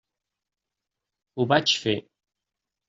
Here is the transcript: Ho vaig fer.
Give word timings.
Ho 1.39 1.47
vaig 1.53 1.79
fer. 1.85 1.97